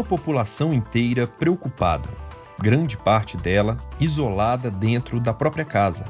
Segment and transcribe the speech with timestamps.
[0.00, 2.08] uma população inteira preocupada,
[2.58, 6.06] grande parte dela isolada dentro da própria casa.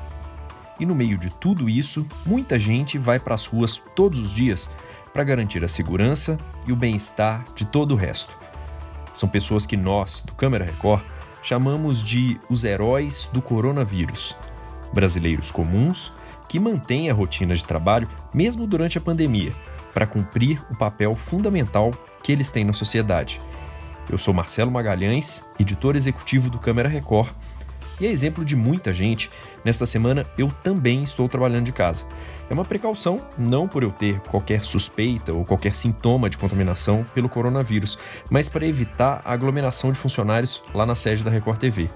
[0.79, 4.71] E no meio de tudo isso, muita gente vai para as ruas todos os dias
[5.13, 6.37] para garantir a segurança
[6.69, 8.33] e o bem-estar de todo o resto.
[9.13, 11.03] São pessoas que nós, do Câmara Record,
[11.43, 14.37] chamamos de os heróis do coronavírus.
[14.93, 16.13] Brasileiros comuns
[16.49, 19.53] que mantêm a rotina de trabalho mesmo durante a pandemia,
[19.93, 21.91] para cumprir o papel fundamental
[22.23, 23.41] que eles têm na sociedade.
[24.11, 27.31] Eu sou Marcelo Magalhães, editor executivo do Câmara Record,
[28.01, 29.31] e é exemplo de muita gente,
[29.65, 32.05] nesta semana eu também estou trabalhando de casa.
[32.49, 37.29] É uma precaução, não por eu ter qualquer suspeita ou qualquer sintoma de contaminação pelo
[37.29, 41.89] coronavírus, mas para evitar a aglomeração de funcionários lá na sede da Record TV.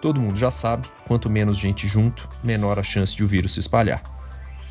[0.00, 3.60] Todo mundo já sabe, quanto menos gente junto, menor a chance de o vírus se
[3.60, 4.17] espalhar.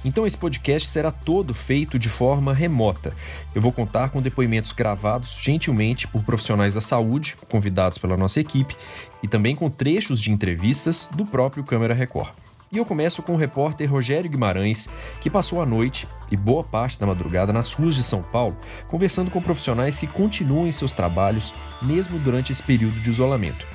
[0.08, 3.14] Então esse podcast será todo feito de forma remota.
[3.54, 8.74] Eu vou contar com depoimentos gravados gentilmente por profissionais da saúde, convidados pela nossa equipe,
[9.22, 12.30] e também com trechos de entrevistas do próprio Câmara Record.
[12.72, 14.88] E eu começo com o repórter Rogério Guimarães,
[15.20, 19.30] que passou a noite e boa parte da madrugada nas ruas de São Paulo, conversando
[19.30, 23.68] com profissionais que continuam em seus trabalhos mesmo durante esse período de isolamento.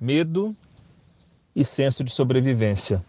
[0.00, 0.54] Medo
[1.52, 3.04] e senso de sobrevivência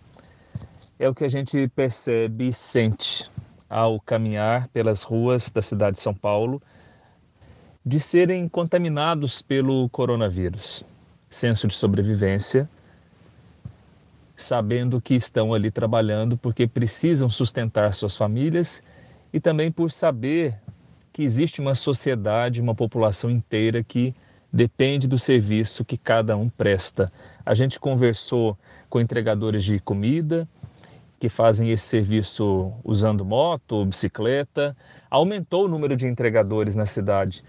[1.00, 3.32] é o que a gente percebe e sente
[3.70, 6.62] ao caminhar pelas ruas da cidade de São Paulo
[7.86, 10.84] de serem contaminados pelo coronavírus.
[11.30, 12.70] Senso de sobrevivência
[14.36, 18.82] sabendo que estão ali trabalhando porque precisam sustentar suas famílias
[19.34, 20.58] e também por saber
[21.12, 24.14] que existe uma sociedade, uma população inteira que
[24.52, 27.12] depende do serviço que cada um presta.
[27.46, 28.58] A gente conversou
[28.90, 30.48] com entregadores de comida
[31.20, 34.76] que fazem esse serviço usando moto bicicleta.
[35.10, 37.44] Aumentou o número de entregadores na cidade,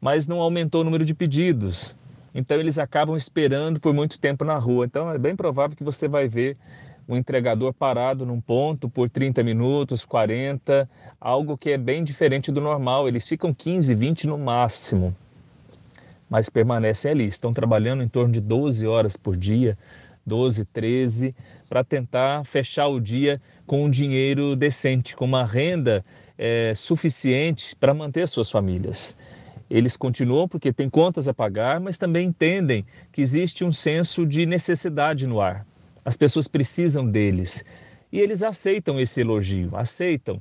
[0.00, 1.94] mas não aumentou o número de pedidos.
[2.34, 4.86] Então eles acabam esperando por muito tempo na rua.
[4.86, 6.56] Então é bem provável que você vai ver
[7.08, 10.88] um entregador parado num ponto por 30 minutos, 40,
[11.20, 13.08] algo que é bem diferente do normal.
[13.08, 15.14] Eles ficam 15, 20 no máximo,
[16.28, 17.26] mas permanecem ali.
[17.26, 19.76] Estão trabalhando em torno de 12 horas por dia,
[20.30, 21.34] 12, 13,
[21.68, 26.04] para tentar fechar o dia com um dinheiro decente, com uma renda
[26.38, 29.16] é, suficiente para manter suas famílias.
[29.68, 34.46] Eles continuam porque têm contas a pagar, mas também entendem que existe um senso de
[34.46, 35.66] necessidade no ar.
[36.04, 37.64] As pessoas precisam deles.
[38.12, 40.40] E eles aceitam esse elogio, aceitam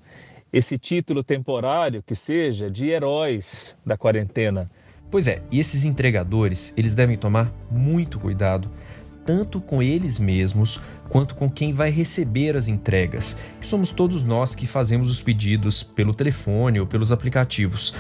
[0.54, 4.70] esse título temporário que seja de heróis da quarentena.
[5.12, 8.70] Pois é, e esses entregadores, eles devem tomar muito cuidado,
[9.30, 14.56] tanto com eles mesmos quanto com quem vai receber as entregas, que somos todos nós
[14.56, 17.94] que fazemos os pedidos pelo telefone ou pelos aplicativos.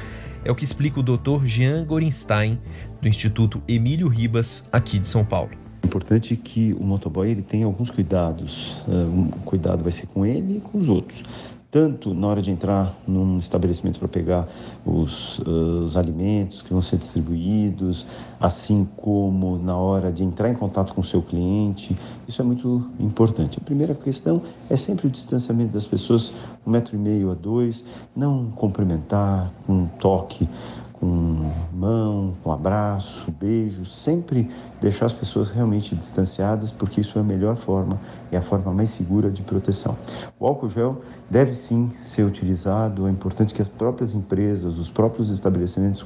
[0.43, 1.45] É o que explica o Dr.
[1.45, 2.59] Jean Gorenstein,
[2.99, 5.51] do Instituto Emílio Ribas, aqui de São Paulo.
[5.83, 8.77] É importante que o motoboy ele tenha alguns cuidados.
[8.87, 11.23] Um cuidado vai ser com ele e com os outros
[11.71, 14.47] tanto na hora de entrar num estabelecimento para pegar
[14.83, 18.07] os, uh, os, alimentos que vão ser distribuídos,
[18.39, 21.95] assim como na hora de entrar em contato com o seu cliente.
[22.27, 23.59] Isso é muito importante.
[23.61, 26.33] A primeira questão é sempre o distanciamento das pessoas,
[26.65, 27.83] um metro e meio a dois,
[28.15, 30.49] não cumprimentar com um toque
[30.99, 34.51] com mão, com abraço, beijo, sempre
[34.81, 37.97] deixar as pessoas realmente distanciadas, porque isso é a melhor forma,
[38.31, 39.97] é a forma mais segura de proteção.
[40.37, 45.29] O álcool gel deve sim ser utilizado, é importante que as próprias empresas, os próprios
[45.29, 46.05] estabelecimentos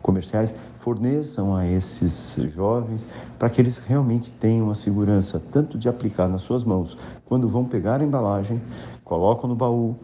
[0.00, 3.06] comerciais forneçam a esses jovens
[3.38, 7.64] para que eles realmente tenham a segurança tanto de aplicar nas suas mãos quando vão
[7.64, 8.60] pegar a embalagem,
[9.04, 9.94] colocam no baú,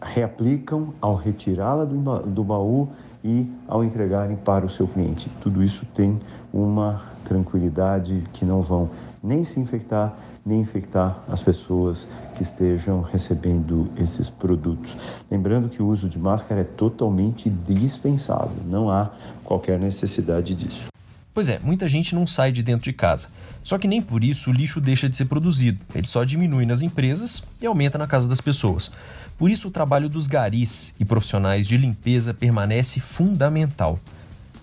[0.00, 2.88] reaplicam ao retirá-la do, do baú
[3.24, 5.30] e ao entregarem para o seu cliente.
[5.40, 6.18] Tudo isso tem
[6.52, 8.88] uma tranquilidade que não vão
[9.22, 14.96] nem se infectar, nem infectar as pessoas que estejam recebendo esses produtos.
[15.30, 19.10] Lembrando que o uso de máscara é totalmente dispensável, não há
[19.44, 20.95] qualquer necessidade disso.
[21.36, 23.28] Pois é, muita gente não sai de dentro de casa.
[23.62, 25.78] Só que nem por isso o lixo deixa de ser produzido.
[25.94, 28.90] Ele só diminui nas empresas e aumenta na casa das pessoas.
[29.36, 34.00] Por isso, o trabalho dos garis e profissionais de limpeza permanece fundamental.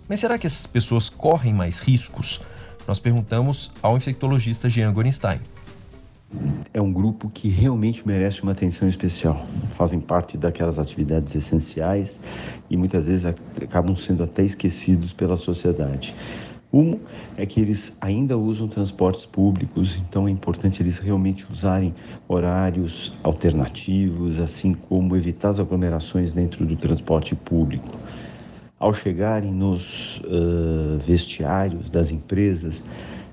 [0.10, 2.42] Mas será que essas pessoas correm mais riscos?
[2.88, 5.42] Nós perguntamos ao infectologista Jean Gorenstein.
[6.74, 9.46] É um grupo que realmente merece uma atenção especial.
[9.76, 12.20] Fazem parte daquelas atividades essenciais
[12.68, 13.26] e muitas vezes
[13.62, 16.16] acabam sendo até esquecidos pela sociedade.
[16.74, 16.98] Um
[17.38, 21.94] é que eles ainda usam transportes públicos, então é importante eles realmente usarem
[22.28, 27.96] horários alternativos, assim como evitar as aglomerações dentro do transporte público.
[28.80, 32.84] ao chegarem nos uh, vestiários das empresas,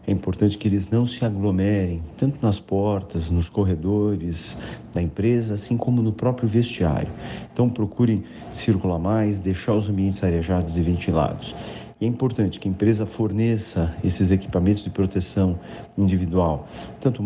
[0.06, 4.56] é importante que eles não se aglomerem, tanto nas portas, nos corredores
[4.94, 7.10] da empresa, assim como no próprio vestiário.
[7.52, 11.54] Então, procurem circular mais, deixar os ambientes arejados e ventilados.
[12.00, 15.58] E é importante que a empresa forneça esses equipamentos de proteção
[15.98, 16.66] individual,
[16.98, 17.22] tanto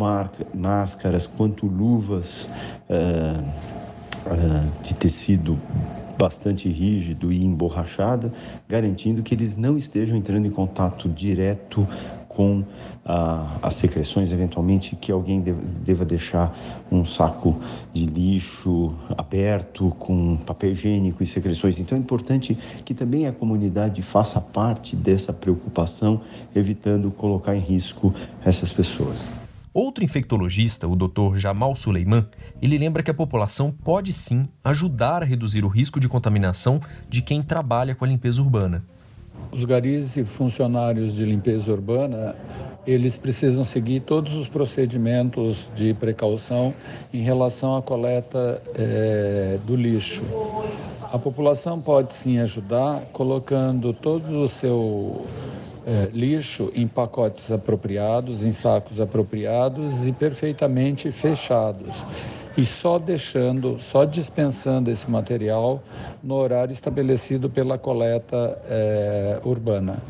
[0.52, 2.48] máscaras quanto luvas
[2.90, 3.40] uh,
[4.26, 5.56] uh, de tecido
[6.18, 8.32] bastante rígido e emborrachada,
[8.68, 11.86] garantindo que eles não estejam entrando em contato direto
[12.34, 12.64] com
[13.04, 16.56] ah, as secreções, eventualmente que alguém deva deixar
[16.90, 17.58] um saco
[17.92, 21.78] de lixo aberto com papel higiênico e secreções.
[21.78, 26.20] Então é importante que também a comunidade faça parte dessa preocupação,
[26.54, 28.14] evitando colocar em risco
[28.44, 29.32] essas pessoas.
[29.72, 31.34] Outro infectologista, o Dr.
[31.34, 32.24] Jamal Suleiman,
[32.62, 37.20] ele lembra que a população pode sim ajudar a reduzir o risco de contaminação de
[37.20, 38.84] quem trabalha com a limpeza urbana.
[39.52, 42.34] Os garis e funcionários de limpeza urbana,
[42.84, 46.74] eles precisam seguir todos os procedimentos de precaução
[47.12, 50.24] em relação à coleta é, do lixo.
[51.02, 55.24] A população pode sim ajudar colocando todo o seu
[55.86, 61.92] é, lixo em pacotes apropriados, em sacos apropriados e perfeitamente fechados.
[62.56, 65.82] E só deixando, só dispensando esse material
[66.22, 70.00] no horário estabelecido pela coleta é, urbana.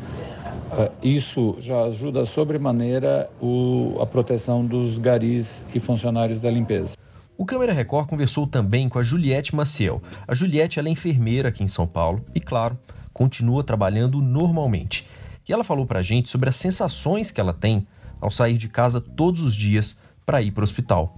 [0.77, 6.95] É, isso já ajuda sobremaneira o, a proteção dos garis e funcionários da limpeza.
[7.37, 10.01] O Câmera Record conversou também com a Juliette Maciel.
[10.27, 12.77] A Juliette é enfermeira aqui em São Paulo e, claro,
[13.11, 15.05] continua trabalhando normalmente.
[15.47, 17.85] E ela falou pra gente sobre as sensações que ela tem
[18.21, 21.15] ao sair de casa todos os dias para ir para o hospital.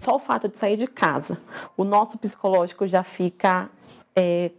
[0.00, 1.38] Só o fato de sair de casa,
[1.76, 3.68] o nosso psicológico já fica
[4.14, 4.50] é,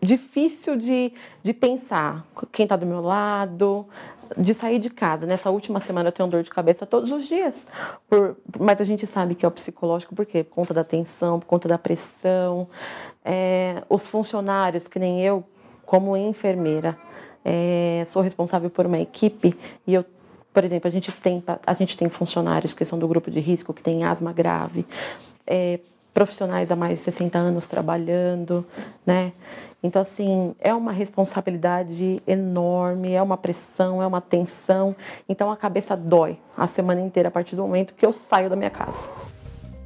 [0.00, 1.12] difícil de,
[1.42, 2.24] de pensar.
[2.52, 3.86] Quem está do meu lado,
[4.36, 5.26] de sair de casa.
[5.26, 7.66] Nessa última semana eu tenho dor de cabeça todos os dias.
[8.08, 10.42] Por, mas a gente sabe que é o psicológico, por quê?
[10.42, 12.68] Por conta da tensão, por conta da pressão.
[13.24, 15.44] É, os funcionários, que nem eu,
[15.84, 16.96] como enfermeira,
[17.44, 19.56] é, sou responsável por uma equipe
[19.86, 20.04] e eu
[20.56, 23.74] por exemplo, a gente tem, a gente tem funcionários que são do grupo de risco,
[23.74, 24.86] que têm asma grave,
[25.46, 25.80] é,
[26.14, 28.64] profissionais há mais de 60 anos trabalhando,
[29.04, 29.34] né?
[29.82, 34.96] Então, assim, é uma responsabilidade enorme, é uma pressão, é uma tensão.
[35.28, 38.56] Então, a cabeça dói a semana inteira a partir do momento que eu saio da
[38.56, 39.10] minha casa.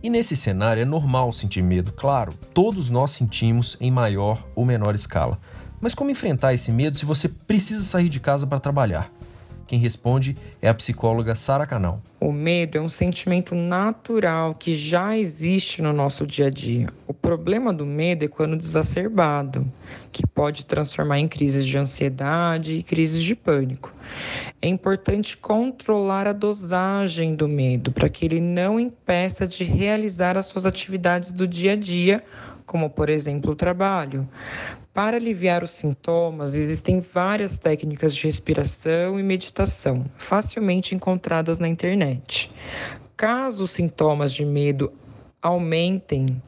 [0.01, 4.95] E nesse cenário é normal sentir medo, claro, todos nós sentimos em maior ou menor
[4.95, 5.37] escala.
[5.81, 9.11] Mas como enfrentar esse medo se você precisa sair de casa para trabalhar?
[9.71, 12.03] Quem responde é a psicóloga Sara Canal.
[12.19, 16.89] O medo é um sentimento natural que já existe no nosso dia a dia.
[17.07, 19.65] O problema do medo é quando desacerbado,
[20.11, 23.95] que pode transformar em crises de ansiedade e crises de pânico.
[24.61, 30.47] É importante controlar a dosagem do medo para que ele não impeça de realizar as
[30.47, 32.25] suas atividades do dia a dia
[32.71, 34.29] como por exemplo o trabalho.
[34.93, 42.53] Para aliviar os sintomas, existem várias técnicas de respiração e meditação, facilmente encontradas na internet.
[43.17, 44.93] Caso os sintomas de medo
[45.41, 46.43] aumentem,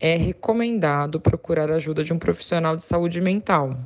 [0.00, 3.76] é recomendado procurar a ajuda de um profissional de saúde mental.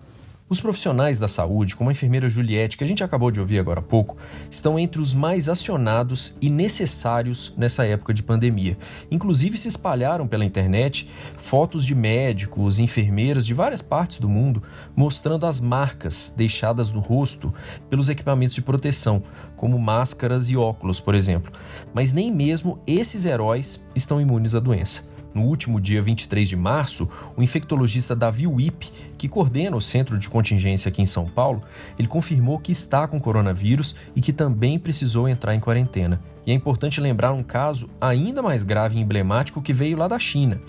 [0.51, 3.81] Os profissionais da saúde, como a enfermeira Juliette, que a gente acabou de ouvir agora
[3.81, 4.17] há pouco,
[4.51, 8.79] estão entre os mais acionados e necessários nessa época de pandemia.
[9.11, 14.63] Inclusive, se espalharam pela internet fotos de médicos enfermeiras de várias partes do mundo
[14.97, 17.53] mostrando as marcas deixadas no rosto
[17.91, 19.23] pelos equipamentos de proteção,
[19.55, 21.53] como máscaras e óculos, por exemplo.
[21.93, 25.18] Mas nem mesmo esses heróis estão imunes à doença.
[25.39, 30.29] No último dia 23 de março, o infectologista Davi Wip, que coordena o centro de
[30.29, 31.63] contingência aqui em São Paulo,
[31.97, 36.21] ele confirmou que está com coronavírus e que também precisou entrar em quarentena.
[36.45, 40.19] E é importante lembrar um caso ainda mais grave e emblemático que veio lá da
[40.19, 40.61] China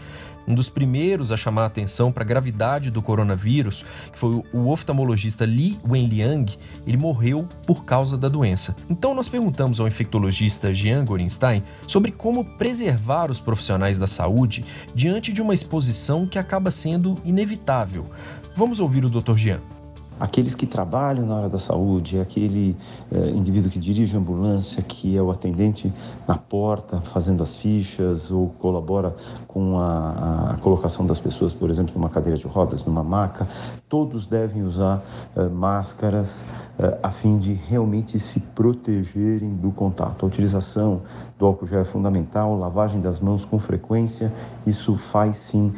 [0.49, 4.67] um dos primeiros a chamar a atenção para a gravidade do coronavírus, que foi o
[4.69, 8.75] oftalmologista Li Wenliang, ele morreu por causa da doença.
[8.89, 14.65] Então nós perguntamos ao infectologista Jean Gorenstein sobre como preservar os profissionais da saúde
[14.95, 18.09] diante de uma exposição que acaba sendo inevitável.
[18.55, 19.37] Vamos ouvir o Dr.
[19.37, 19.78] Jean
[20.19, 22.75] aqueles que trabalham na área da saúde, aquele
[23.11, 25.93] eh, indivíduo que dirige a ambulância, que é o atendente
[26.27, 29.15] na porta fazendo as fichas ou colabora
[29.47, 33.47] com a, a colocação das pessoas, por exemplo, numa cadeira de rodas, numa maca,
[33.87, 35.01] todos devem usar
[35.35, 36.45] eh, máscaras
[36.77, 40.25] eh, a fim de realmente se protegerem do contato.
[40.25, 41.01] A utilização
[41.37, 44.33] do álcool gel é fundamental, lavagem das mãos com frequência,
[44.67, 45.73] isso faz sim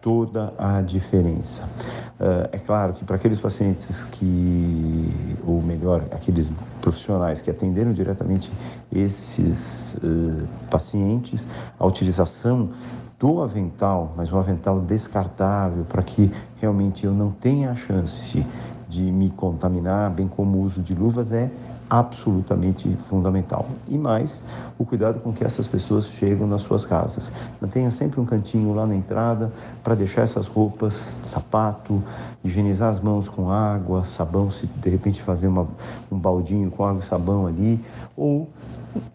[0.00, 1.68] toda a diferença.
[2.52, 6.50] é claro que para aqueles pacientes que, ou melhor, aqueles
[6.80, 8.52] profissionais que atenderam diretamente
[8.92, 11.46] esses uh, pacientes,
[11.78, 12.70] a utilização
[13.18, 18.44] do avental, mas um avental descartável para que realmente eu não tenha a chance
[18.88, 21.50] de me contaminar, bem como o uso de luvas, é
[21.92, 23.66] absolutamente fundamental.
[23.86, 24.42] E mais,
[24.78, 27.30] o cuidado com que essas pessoas chegam nas suas casas.
[27.60, 29.52] Mantenha sempre um cantinho lá na entrada
[29.84, 32.02] para deixar essas roupas, sapato,
[32.42, 35.68] higienizar as mãos com água, sabão, se de repente fazer uma,
[36.10, 37.78] um baldinho com água e sabão ali,
[38.16, 38.48] ou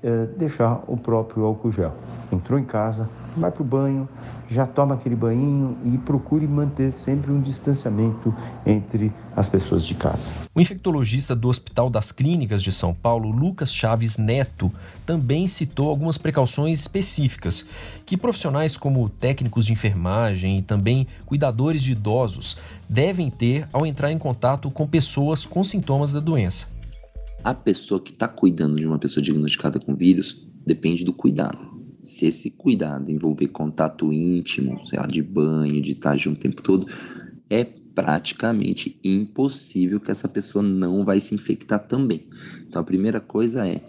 [0.04, 1.94] é, deixar o próprio álcool gel.
[2.32, 4.08] Entrou em casa, vai para o banho,
[4.50, 8.34] já toma aquele banho e procure manter sempre um distanciamento
[8.65, 10.34] entre as pessoas de casa.
[10.56, 14.72] O infectologista do Hospital das Clínicas de São Paulo, Lucas Chaves Neto,
[15.06, 17.65] também citou algumas precauções específicas
[18.06, 22.58] que profissionais como técnicos de enfermagem e também cuidadores de idosos
[22.89, 26.67] devem ter ao entrar em contato com pessoas com sintomas da doença.
[27.44, 31.77] A pessoa que está cuidando de uma pessoa diagnosticada com vírus depende do cuidado
[32.08, 36.62] se esse cuidado envolver contato íntimo, sei lá, de banho, de estar junto o tempo
[36.62, 36.88] todo,
[37.50, 42.28] é praticamente impossível que essa pessoa não vai se infectar também.
[42.68, 43.82] Então a primeira coisa é,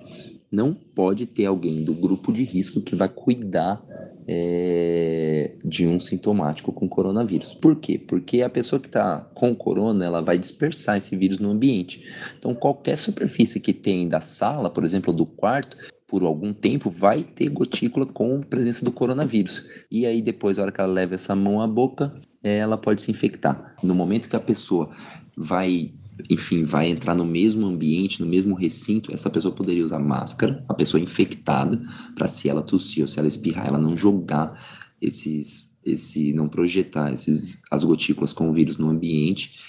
[0.51, 3.85] não pode ter alguém do grupo de risco que vai cuidar
[4.27, 7.55] é, de um sintomático com coronavírus.
[7.55, 7.99] Por quê?
[7.99, 12.05] Porque a pessoa que está com corona, ela vai dispersar esse vírus no ambiente.
[12.39, 15.77] Então qualquer superfície que tem da sala, por exemplo, do quarto,
[16.09, 19.69] por algum tempo, vai ter gotícula com presença do coronavírus.
[19.91, 23.11] E aí, depois, a hora que ela leva essa mão à boca, ela pode se
[23.11, 23.77] infectar.
[23.85, 24.91] No momento que a pessoa
[25.37, 25.93] vai,
[26.31, 30.73] enfim, vai entrar no mesmo ambiente, no mesmo recinto, essa pessoa poderia usar máscara, a
[30.73, 31.79] pessoa infectada,
[32.15, 34.59] para se ela tossir ou se ela espirrar, ela não jogar
[35.03, 39.61] esses, esse, não projetar esses, as gotículas com o vírus no ambiente.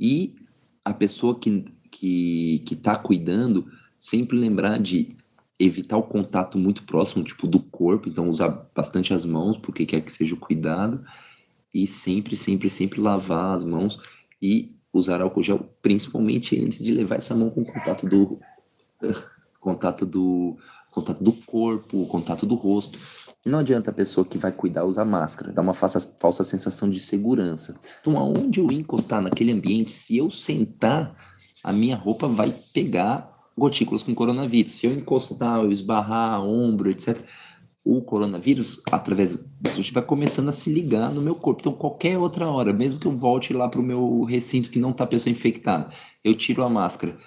[0.00, 0.34] E
[0.82, 3.66] a pessoa que que está cuidando
[3.98, 5.14] sempre lembrar de
[5.64, 10.00] evitar o contato muito próximo, tipo, do corpo, então usar bastante as mãos, porque quer
[10.00, 11.04] que seja o cuidado,
[11.72, 14.00] e sempre, sempre, sempre lavar as mãos
[14.40, 18.38] e usar álcool gel, principalmente antes de levar essa mão com contato do
[19.60, 20.58] contato do
[20.90, 22.98] contato do corpo, contato do rosto.
[23.46, 27.00] Não adianta a pessoa que vai cuidar usar máscara, dá uma falsa, falsa sensação de
[27.00, 27.80] segurança.
[28.00, 31.16] Então, aonde eu encostar naquele ambiente, se eu sentar,
[31.64, 34.72] a minha roupa vai pegar gotículas com coronavírus.
[34.72, 37.18] Se eu encostar, eu esbarrar, ombro, etc.,
[37.84, 41.60] o coronavírus, através disso, vai começando a se ligar no meu corpo.
[41.60, 44.90] Então, qualquer outra hora, mesmo que eu volte lá para o meu recinto que não
[44.90, 45.88] está pessoa infectada,
[46.22, 47.18] eu tiro a máscara.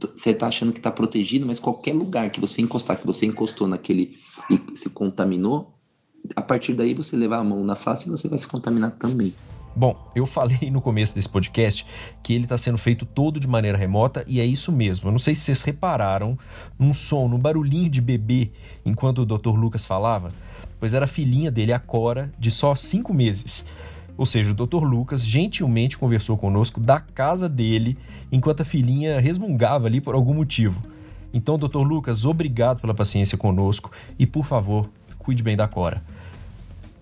[0.00, 3.68] Você está achando que está protegido, mas qualquer lugar que você encostar, que você encostou
[3.68, 4.16] naquele
[4.50, 5.72] e se contaminou,
[6.34, 9.32] a partir daí você levar a mão na face e você vai se contaminar também.
[9.74, 11.86] Bom, eu falei no começo desse podcast
[12.22, 15.08] que ele está sendo feito todo de maneira remota e é isso mesmo.
[15.08, 16.36] Eu não sei se vocês repararam
[16.78, 18.50] num som, no barulhinho de bebê
[18.84, 19.54] enquanto o Dr.
[19.54, 20.32] Lucas falava,
[20.78, 23.64] pois era a filhinha dele, a Cora, de só cinco meses.
[24.18, 24.82] Ou seja, o Dr.
[24.82, 27.96] Lucas gentilmente conversou conosco da casa dele
[28.30, 30.82] enquanto a filhinha resmungava ali por algum motivo.
[31.32, 31.78] Então, Dr.
[31.78, 36.02] Lucas, obrigado pela paciência conosco e, por favor, cuide bem da Cora.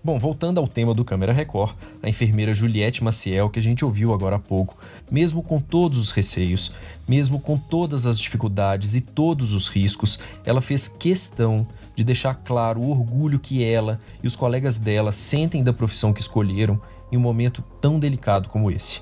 [0.01, 4.13] Bom, voltando ao tema do Câmera Record, a enfermeira Juliette Maciel, que a gente ouviu
[4.13, 4.77] agora há pouco,
[5.11, 6.73] mesmo com todos os receios,
[7.05, 12.79] mesmo com todas as dificuldades e todos os riscos, ela fez questão de deixar claro
[12.79, 17.21] o orgulho que ela e os colegas dela sentem da profissão que escolheram em um
[17.21, 19.01] momento tão delicado como esse.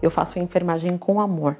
[0.00, 1.56] Eu faço enfermagem com amor,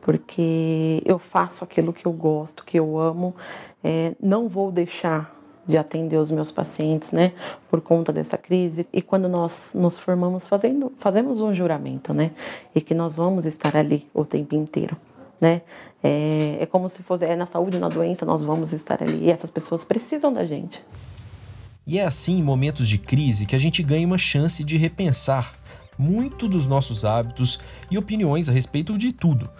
[0.00, 3.36] porque eu faço aquilo que eu gosto, que eu amo,
[3.84, 5.39] é, não vou deixar
[5.70, 7.32] de atender os meus pacientes, né,
[7.70, 8.86] por conta dessa crise.
[8.92, 12.32] E quando nós nos formamos fazendo, fazemos um juramento, né,
[12.74, 14.96] e que nós vamos estar ali o tempo inteiro,
[15.40, 15.62] né.
[16.02, 19.26] É, é como se fosse é na saúde, na doença, nós vamos estar ali.
[19.26, 20.82] E essas pessoas precisam da gente.
[21.86, 25.58] E é assim, em momentos de crise, que a gente ganha uma chance de repensar
[25.98, 27.60] muito dos nossos hábitos
[27.90, 29.50] e opiniões a respeito de tudo.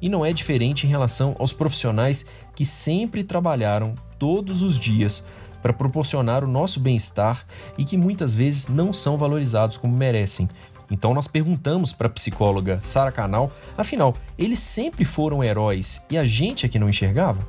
[0.00, 5.24] E não é diferente em relação aos profissionais que sempre trabalharam todos os dias
[5.66, 7.44] para proporcionar o nosso bem-estar
[7.76, 10.48] e que muitas vezes não são valorizados como merecem.
[10.88, 16.24] Então nós perguntamos para a psicóloga Sara Canal, afinal, eles sempre foram heróis e a
[16.24, 17.44] gente é que não enxergava?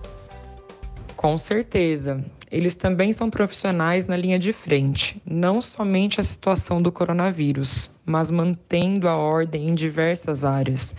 [1.17, 2.23] Com certeza.
[2.51, 8.29] Eles também são profissionais na linha de frente, não somente a situação do coronavírus, mas
[8.29, 10.95] mantendo a ordem em diversas áreas.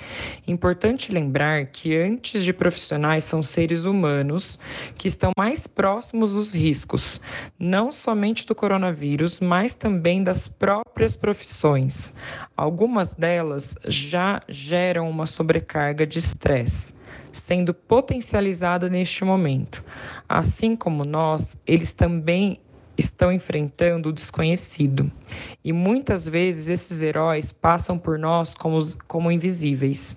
[0.47, 4.59] Importante lembrar que antes de profissionais são seres humanos
[4.97, 7.21] que estão mais próximos dos riscos,
[7.57, 12.13] não somente do coronavírus, mas também das próprias profissões.
[12.57, 16.98] Algumas delas já geram uma sobrecarga de estresse
[17.33, 19.85] sendo potencializada neste momento.
[20.29, 22.61] Assim como nós, eles também
[22.99, 25.11] estão enfrentando o desconhecido.
[25.65, 30.17] E muitas vezes esses heróis passam por nós como, como invisíveis.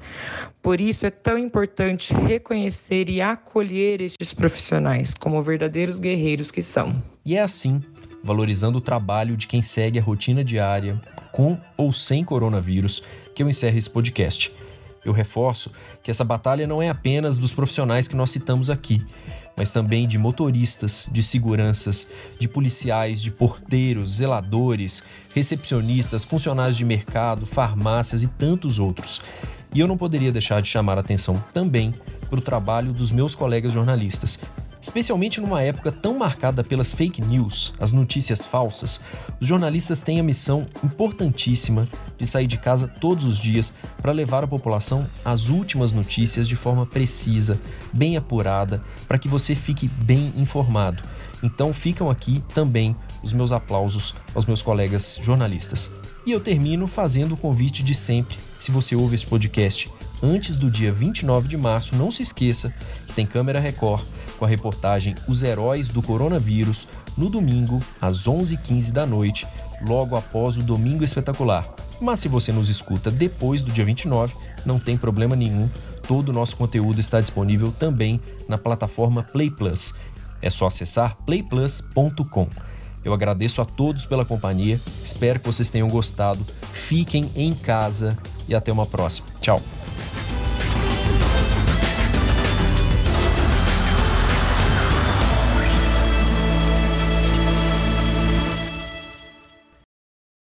[0.62, 7.02] Por isso é tão importante reconhecer e acolher estes profissionais como verdadeiros guerreiros que são.
[7.24, 7.82] E é assim,
[8.24, 11.00] valorizando o trabalho de quem segue a rotina diária,
[11.32, 13.02] com ou sem coronavírus,
[13.36, 14.54] que eu encerro esse podcast.
[15.04, 15.72] Eu reforço
[16.04, 19.04] que essa batalha não é apenas dos profissionais que nós citamos aqui,
[19.58, 22.08] mas também de motoristas, de seguranças,
[22.40, 25.04] de policiais, de porteiros, zeladores,
[25.34, 29.22] recepcionistas, funcionários de mercado, farmácias e tantos outros.
[29.74, 31.94] E eu não poderia deixar de chamar a atenção também
[32.30, 34.40] para o trabalho dos meus colegas jornalistas,
[34.82, 39.00] Especialmente numa época tão marcada pelas fake news, as notícias falsas,
[39.40, 44.44] os jornalistas têm a missão importantíssima de sair de casa todos os dias para levar
[44.44, 47.60] à população as últimas notícias de forma precisa,
[47.94, 51.04] bem apurada, para que você fique bem informado.
[51.44, 55.92] Então ficam aqui também os meus aplausos aos meus colegas jornalistas.
[56.26, 58.38] E eu termino fazendo o convite de sempre.
[58.58, 59.92] Se você ouve esse podcast
[60.24, 62.74] antes do dia 29 de março, não se esqueça
[63.08, 64.04] que tem câmera Record
[64.42, 69.46] com a reportagem Os Heróis do Coronavírus no domingo, às 11h15 da noite,
[69.86, 71.64] logo após o Domingo Espetacular.
[72.02, 74.34] Mas se você nos escuta depois do dia 29,
[74.66, 75.70] não tem problema nenhum,
[76.08, 79.94] todo o nosso conteúdo está disponível também na plataforma Play Plus.
[80.42, 82.48] É só acessar playplus.com.
[83.06, 86.44] Eu agradeço a todos pela companhia, espero que vocês tenham gostado.
[86.74, 88.18] Fiquem em casa
[88.48, 89.28] e até uma próxima.
[89.40, 89.62] Tchau!